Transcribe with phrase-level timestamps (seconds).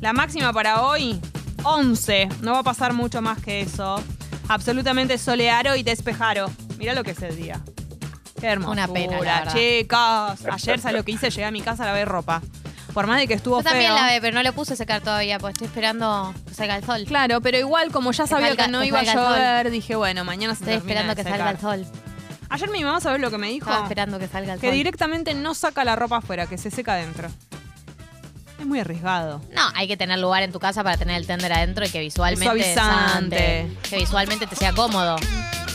[0.00, 1.20] La máxima para hoy,
[1.64, 2.28] 11.
[2.42, 4.02] No va a pasar mucho más que eso.
[4.48, 6.50] Absolutamente soleado y despejaro.
[6.78, 7.60] Mira lo que es el día.
[8.40, 9.52] Qué hermosura, Una pena, la verdad.
[9.54, 10.44] chicas.
[10.50, 11.30] Ayer, ¿sabes lo que hice?
[11.30, 12.40] Llegué a mi casa a lavar ropa.
[12.94, 13.96] Por más de que estuvo Yo también feo.
[14.00, 16.84] la ve, pero no lo puse a secar todavía, pues estoy esperando que salga el
[16.84, 17.04] sol.
[17.06, 19.36] Claro, pero igual como ya sabía salga- que no que iba a salga el sol.
[19.38, 21.78] llover, dije, bueno, mañana se Estoy termina esperando de que salga el secar.
[21.78, 21.86] sol.
[22.48, 23.66] Ayer mi mamá, ¿sabes lo que me dijo?
[23.68, 24.74] Estaba esperando que salga el Que sol.
[24.74, 27.28] directamente no saca la ropa afuera, que se seca adentro.
[28.58, 29.40] Es muy arriesgado.
[29.54, 32.00] No, hay que tener lugar en tu casa para tener el tender adentro y que
[32.00, 33.68] visualmente Suavizante.
[33.88, 35.16] que visualmente te sea cómodo.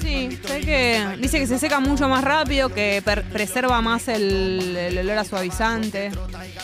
[0.00, 3.02] Sí, sé que dice que se seca mucho más rápido, que
[3.32, 6.12] preserva más el, el olor a suavizante.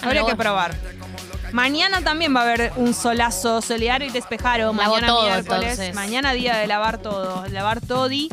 [0.02, 0.74] Habría que probar.
[1.52, 4.72] Mañana también va a haber un solazo soleado y despejaro.
[4.72, 5.62] Lavo Mañana todo, miércoles.
[5.72, 5.94] entonces.
[5.94, 7.47] Mañana día de lavar todo.
[7.48, 8.28] Lavar todi.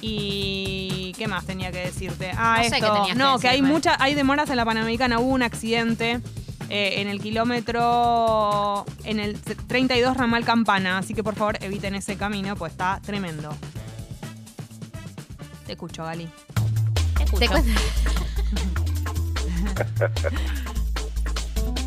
[0.00, 1.12] Y.
[1.18, 2.30] ¿Qué más tenía que decirte?
[2.36, 2.92] Ah, No sé qué esto.
[2.92, 3.72] tenías que no, que hay decirme.
[3.72, 5.18] muchas, hay demoras en la Panamericana.
[5.18, 6.20] Hubo un accidente.
[6.68, 12.16] Eh, en el kilómetro, en el 32 ramal Campana, así que por favor eviten ese
[12.16, 13.54] camino, pues está tremendo.
[15.66, 16.28] Te escucho, Gali.
[17.38, 17.64] Te cu-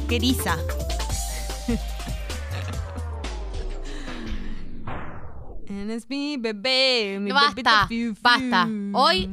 [0.08, 0.20] Qué
[6.08, 7.20] me, bebé.
[7.22, 8.14] mi Basta, fiu.
[8.22, 8.68] basta.
[8.94, 9.30] Hoy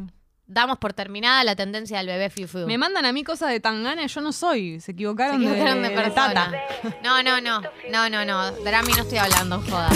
[0.47, 2.67] damos por terminada la tendencia del bebé fiu fiu.
[2.67, 4.81] Me mandan a mí cosas de Tangana y yo no soy.
[4.81, 6.35] Se Se equivocaron, equivocaron de, de, persona.
[6.35, 6.53] tata.
[7.03, 7.61] No, no, no.
[7.91, 8.53] No, no, no.
[8.63, 9.91] Drami no estoy hablando, joda.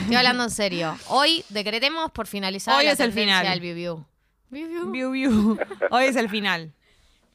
[0.00, 0.96] Estoy hablando en serio.
[1.08, 3.60] Hoy decretemos por finalizar Hoy la es el tendencia final.
[3.60, 4.04] del Biu
[4.50, 4.90] Biu.
[4.90, 5.58] Viu, viu.
[5.90, 6.72] Hoy es el final.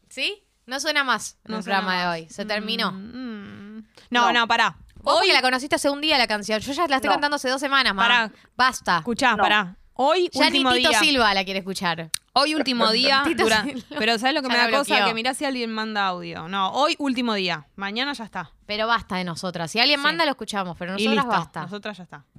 [0.09, 0.43] ¿Sí?
[0.65, 2.29] No suena más en No el suena programa de hoy.
[2.29, 2.91] Se terminó.
[2.91, 3.85] Mm.
[4.09, 4.75] No, no, pará.
[4.95, 6.59] Vos Hoy, la conociste hace un día la canción.
[6.59, 7.13] Yo ya la estoy No.
[7.13, 8.07] cantando hace dos semanas, más.
[8.07, 8.31] Pará.
[8.57, 8.97] Basta.
[8.97, 9.43] escuchá, No.
[9.43, 9.75] pará.
[9.93, 10.99] Hoy, Ya ni último Tito día.
[10.99, 12.09] Silva la quiere escuchar.
[12.37, 13.23] Hoy último día.
[13.37, 13.65] Dura-.
[13.97, 14.93] Pero ¿sabes lo que me da la cosa?
[14.95, 15.07] bloqueó.
[15.07, 16.47] Que mirá si alguien manda audio.
[16.49, 17.65] No, hoy último día.
[17.75, 18.51] Mañana ya está.
[18.65, 19.71] Pero basta de nosotras.
[19.71, 20.03] Si alguien Sí.
[20.03, 20.75] manda, lo escuchamos.
[20.77, 21.39] Pero y nosotras listo.
[21.39, 21.61] basta.
[21.61, 22.23] Nosotras ya está.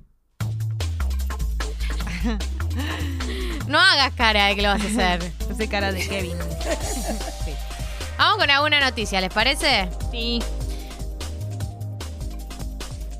[3.66, 5.32] No hagas cara de que lo vas a hacer.
[5.50, 6.36] Ese cara de Kevin.
[8.18, 9.88] Vamos con alguna noticia, ¿les parece?
[10.12, 10.40] Sí.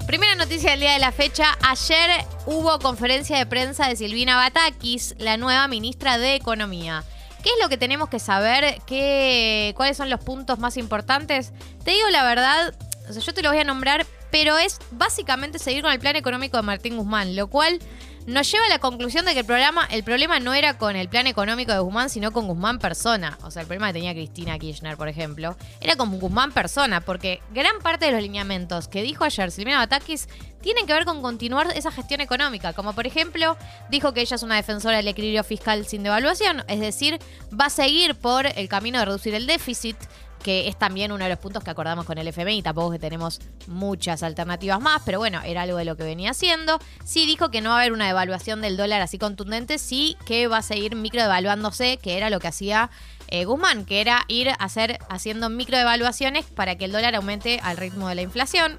[0.06, 1.59] Primera noticia del día de la fecha.
[1.62, 7.03] Ayer hubo conferencia de prensa de Silvina Batakis, la nueva ministra de Economía.
[7.43, 8.81] ¿Qué es lo que tenemos que saber?
[8.87, 11.53] ¿Qué, ¿Cuáles son los puntos más importantes?
[11.84, 12.72] Te digo la verdad,
[13.11, 16.62] yo te lo voy a nombrar, pero es básicamente seguir con el plan económico de
[16.62, 17.81] Martín Guzmán, lo cual
[18.26, 21.09] nos lleva a la conclusión de que el, programa, el problema no era con el
[21.09, 23.38] plan económico de Guzmán, sino con Guzmán persona.
[23.42, 27.41] O sea, el problema que tenía Cristina Kirchner, por ejemplo, era con Guzmán persona, porque
[27.54, 30.28] gran parte de los lineamientos que dijo ayer Silvina Batakis
[30.60, 32.72] tienen que ver con continuar esa gestión económica.
[32.72, 33.56] Como por ejemplo,
[33.88, 37.20] dijo que ella es una defensora del equilibrio fiscal sin devaluación, es decir,
[37.53, 39.97] va a seguir por el camino de reducir el déficit
[40.46, 43.40] que es también uno de los puntos que acordamos con el FMI, tampoco que tenemos
[43.66, 46.78] muchas alternativas más, pero bueno, era algo de lo que venía haciendo.
[47.04, 50.46] Sí dijo que no va a haber una devaluación del dólar así contundente, sí que
[50.46, 52.90] va a seguir microdevaluándose, que era lo que hacía
[53.26, 58.08] eh, Guzmán, que era ir hacer, haciendo microdevaluaciones para que el dólar aumente al ritmo
[58.08, 58.78] de la inflación.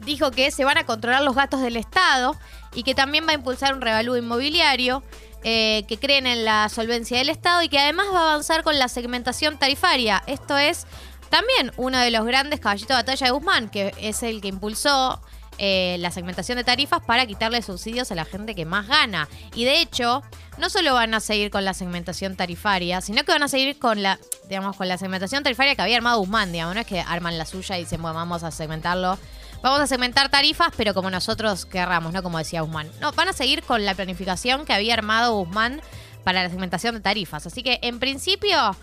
[0.00, 2.36] Dijo que se van a controlar los gastos del Estado
[2.74, 5.02] y que también va a impulsar un revalúo inmobiliario
[5.44, 8.78] eh, que creen en la solvencia del Estado y que además va a avanzar con
[8.78, 10.22] la segmentación tarifaria.
[10.26, 10.86] Esto es
[11.30, 15.20] también uno de los grandes caballitos de batalla de Guzmán, que es el que impulsó
[15.60, 19.28] eh, la segmentación de tarifas para quitarle subsidios a la gente que más gana.
[19.54, 20.22] Y de hecho,
[20.56, 24.02] no solo van a seguir con la segmentación tarifaria, sino que van a seguir con
[24.02, 27.36] la, digamos, con la segmentación tarifaria que había armado Guzmán, digamos, no es que arman
[27.38, 29.18] la suya y dicen, bueno, vamos a segmentarlo.
[29.60, 32.90] Vamos a segmentar tarifas, pero como nosotros querramos, no como decía Guzmán.
[33.00, 35.80] No, van a seguir con la planificación que había armado Guzmán
[36.22, 37.46] para la segmentación de tarifas.
[37.46, 38.76] Así que, en principio,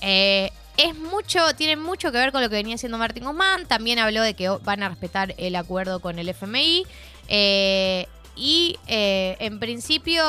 [0.00, 3.66] eh, es mucho, tiene mucho que ver con lo que venía haciendo Martín Guzmán.
[3.66, 6.86] También habló de que van a respetar el acuerdo con el FMI.
[7.28, 10.22] Eh, y eh, en principio,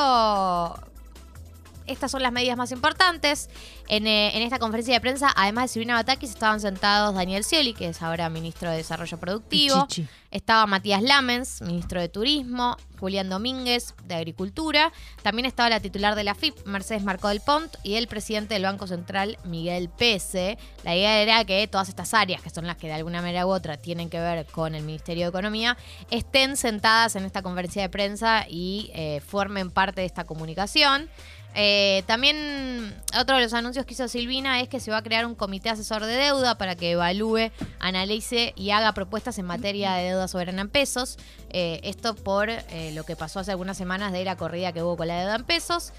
[1.91, 3.49] estas son las medidas más importantes.
[3.87, 7.73] En, eh, en esta conferencia de prensa, además de Silvina Batakis, estaban sentados Daniel Scioli,
[7.73, 9.87] que es ahora ministro de Desarrollo Productivo.
[9.87, 10.07] Pichichi.
[10.31, 14.93] Estaba Matías Lamens, ministro de Turismo, Julián Domínguez, de Agricultura.
[15.23, 18.63] También estaba la titular de la FIP, Mercedes Marcó del Pont, y el presidente del
[18.63, 20.57] Banco Central, Miguel Pese.
[20.85, 23.49] La idea era que todas estas áreas, que son las que de alguna manera u
[23.49, 25.77] otra tienen que ver con el Ministerio de Economía,
[26.09, 31.09] estén sentadas en esta conferencia de prensa y eh, formen parte de esta comunicación.
[31.53, 35.25] Eh, también otro de los anuncios que hizo Silvina es que se va a crear
[35.25, 40.09] un comité asesor de deuda para que evalúe, analice y haga propuestas en materia de
[40.09, 41.17] deuda soberana en pesos.
[41.49, 44.95] Eh, esto por eh, lo que pasó hace algunas semanas de la corrida que hubo
[44.95, 45.91] con la deuda en pesos.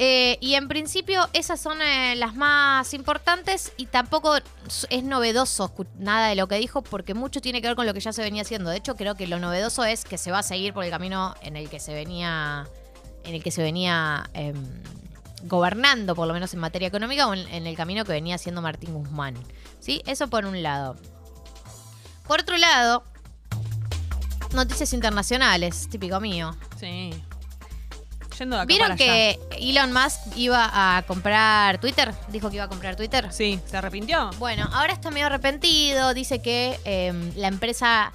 [0.00, 4.36] Y en principio esas son las más importantes y tampoco
[4.90, 7.98] es novedoso nada de lo que dijo porque mucho tiene que ver con lo que
[7.98, 8.70] ya se venía haciendo.
[8.70, 11.34] De hecho, creo que lo novedoso es que se va a seguir por el camino
[11.42, 12.68] en el que se venía,
[13.28, 14.56] en el que se venía em,
[15.44, 18.62] gobernando, por lo menos en materia económica, o en, en el camino que venía haciendo
[18.62, 19.34] Martín Guzmán.
[19.80, 20.02] ¿Sí?
[20.06, 20.96] Eso por un lado.
[22.26, 23.04] Por otro lado,
[24.52, 26.56] noticias internacionales, típico mío.
[26.78, 27.10] Sí.
[28.38, 29.06] Yendo de acá ¿Vieron para allá.
[29.06, 29.38] que
[29.70, 32.14] Elon Musk iba a comprar Twitter?
[32.28, 33.32] Dijo que iba a comprar Twitter.
[33.32, 34.30] Sí, ¿se arrepintió?
[34.38, 36.14] Bueno, ahora está medio arrepentido.
[36.14, 38.12] Dice que eh, la empresa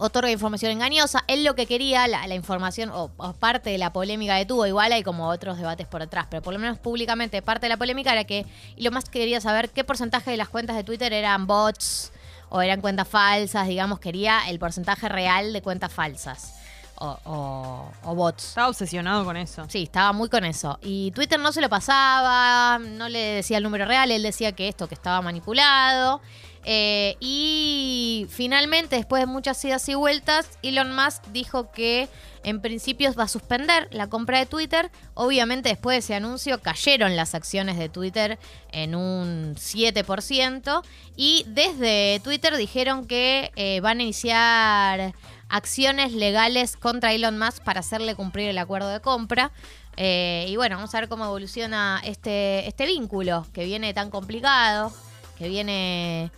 [0.00, 1.22] otorga información engañosa.
[1.28, 4.66] Él lo que quería, la, la información, o, o parte de la polémica que tuvo,
[4.66, 7.76] igual hay como otros debates por atrás, pero por lo menos públicamente parte de la
[7.76, 11.46] polémica era que Elon Musk quería saber qué porcentaje de las cuentas de Twitter eran
[11.46, 12.12] bots
[12.48, 16.54] o eran cuentas falsas, digamos, quería el porcentaje real de cuentas falsas
[16.96, 18.48] o, o- o bots.
[18.48, 19.64] Estaba obsesionado con eso.
[19.68, 20.78] Sí, estaba muy con eso.
[20.82, 24.68] Y Twitter no se lo pasaba, no le decía el número real, él decía que
[24.68, 26.20] esto, que estaba manipulado.
[26.64, 32.08] Eh, y finalmente, después de muchas idas y vueltas, Elon Musk dijo que
[32.42, 34.90] en principio va a suspender la compra de Twitter.
[35.14, 38.38] Obviamente después de ese anuncio cayeron las acciones de Twitter
[38.72, 40.82] en un 7%.
[41.16, 45.14] Y desde Twitter dijeron que eh, van a iniciar
[45.48, 49.52] acciones legales contra Elon Musk para hacerle cumplir el acuerdo de compra.
[49.96, 54.92] Eh, y bueno, vamos a ver cómo evoluciona este, este vínculo que viene tan complicado,
[55.36, 56.30] que viene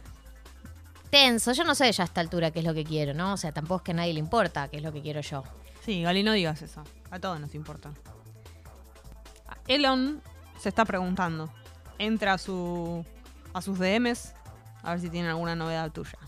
[1.12, 1.53] tenso.
[1.53, 3.35] Yo no sé ya a esta altura qué es lo que quiero, ¿no?
[3.35, 5.44] O sea, tampoco es que a nadie le importa qué es lo que quiero yo.
[5.85, 6.82] Sí, Gali, no digas eso.
[7.11, 7.91] A todos nos importa.
[9.69, 10.23] Elon
[10.59, 11.53] se está preguntando.
[11.99, 13.05] Entra a, su,
[13.53, 14.32] a sus DMs
[14.82, 16.19] a ver si tienen alguna novedad tuya.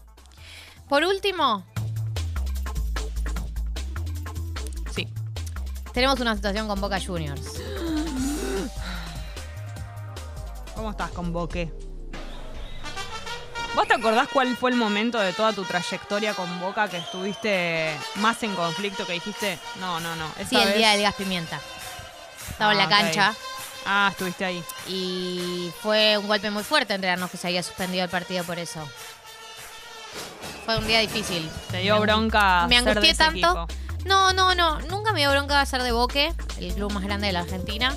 [0.89, 1.65] Por último,
[4.95, 5.09] Sí.
[5.95, 7.61] tenemos una situación con Boca Juniors.
[10.77, 11.73] ¿Cómo estás con Boque?
[13.75, 17.97] ¿Vos te acordás cuál fue el momento de toda tu trayectoria con Boca que estuviste
[18.17, 19.59] más en conflicto que dijiste?
[19.81, 20.27] No, no, no.
[20.39, 21.61] esta Sí, el vez- día del gas pimienta.
[22.51, 22.91] Estaba en Ah, la ok.
[23.03, 23.35] cancha
[23.87, 24.63] Ah, estuviste ahí.
[24.87, 28.81] y fue un golpe muy fuerte enterarnos que se había suspendido el partido por eso.
[30.65, 31.51] Fue un día difícil.
[31.71, 32.67] Te dio Me- bronca.
[32.69, 33.67] Me ser de angustié ese tanto.
[33.67, 34.09] equipo.
[34.09, 34.79] No, no, no.
[34.83, 37.97] Nunca me dio bronca ser de Boque, el club más grande de la Argentina.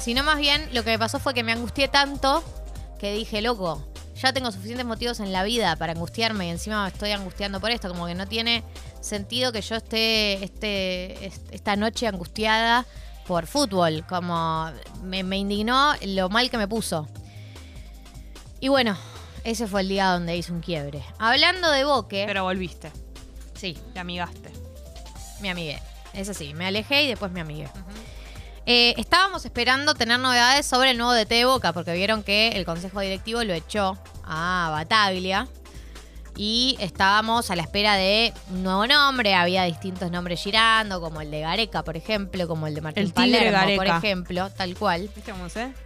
[0.00, 2.42] Sino más bien lo que me pasó fue que me angustié tanto
[2.98, 3.86] que dije, loco,
[4.20, 7.70] ya tengo suficientes motivos en la vida para angustiarme y encima me estoy angustiando por
[7.70, 7.88] esto.
[7.88, 8.62] Como que no tiene
[9.00, 12.84] sentido que yo esté este, est- esta noche angustiada
[13.26, 14.04] por fútbol.
[14.08, 14.70] Como
[15.02, 17.08] me, me indignó lo mal que me puso.
[18.60, 18.96] Y bueno,
[19.44, 21.02] ese fue el día donde hice un quiebre.
[21.18, 22.92] Hablando de Boque, Pero volviste.
[23.54, 24.50] sí, Te amigaste.
[25.40, 25.80] me amigué.
[26.12, 27.68] Eso sí, me alejé y después me amigué.
[28.66, 32.64] Eh, estábamos esperando tener novedades sobre el nuevo DT de Boca, porque vieron que el
[32.66, 33.96] consejo directivo lo echó
[34.30, 35.48] a Bataglia.
[36.36, 39.34] Y estábamos a la espera de un nuevo nombre.
[39.34, 43.12] Había distintos nombres girando, como el de Gareca, por ejemplo, como el de Martín El
[43.12, 45.10] Palermo, por ejemplo, tal cual.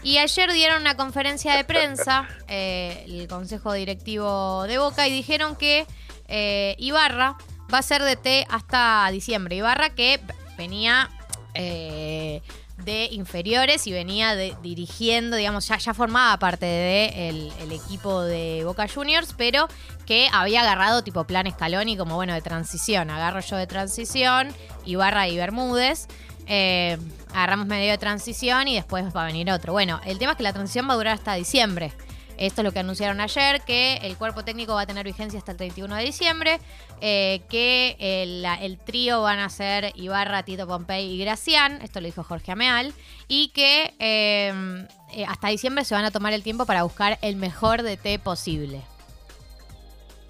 [0.05, 5.57] Y ayer dieron una conferencia de prensa, eh, el Consejo Directivo de Boca, y dijeron
[5.57, 5.87] que
[6.29, 7.37] eh, Ibarra
[7.73, 9.57] va a ser DT hasta diciembre.
[9.57, 10.21] Ibarra que
[10.57, 11.11] venía
[11.55, 12.43] eh,
[12.79, 18.63] de inferiores y venía de- dirigiendo, digamos, ya, ya formaba parte del el equipo de
[18.65, 19.69] Boca Juniors, pero
[20.07, 23.11] que había agarrado tipo plan Scaloni como, bueno, de transición.
[23.11, 24.49] Agarro yo de transición,
[24.85, 26.09] Ibarra y Bermúdez.
[26.47, 26.99] Eh,
[27.33, 29.73] agarramos medio de transición y después va a venir otro.
[29.73, 31.93] Bueno, el tema es que la transición va a durar hasta diciembre.
[32.37, 35.53] Esto es lo que anunciaron ayer, que el cuerpo técnico va a tener vigencia hasta
[35.53, 36.61] el 31 de diciembre,
[37.01, 42.01] eh, que el, la- el trío van a ser Ibarra, Tito Pompey y Gracián, esto
[42.01, 42.93] lo dijo Jorge Ameal,
[43.29, 47.37] y que eh, eh, hasta diciembre se van a tomar el tiempo para buscar el
[47.37, 48.81] mejor DT posible.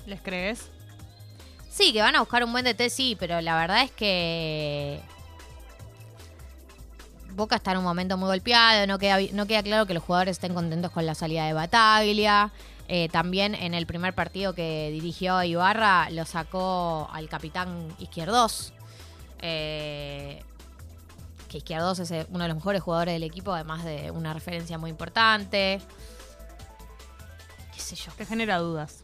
[0.07, 0.69] ¿Les crees?
[1.71, 5.01] Sí, que van a buscar un buen DT, sí, pero la verdad es que
[7.35, 10.33] Boca está en un momento muy golpeado, no queda, no queda claro que los jugadores
[10.33, 12.53] estén contentos con la salida de Bataglia.
[12.87, 18.73] Eh, también en el primer partido que dirigió Ibarra lo sacó al capitán Izquierdos.
[19.41, 20.43] Eh,
[21.49, 24.79] que Izquierdos es eh, uno de los mejores jugadores del equipo, además de una referencia
[24.79, 25.81] muy importante.
[27.73, 28.13] Qué sé yo.
[28.17, 29.04] Te genera dudas.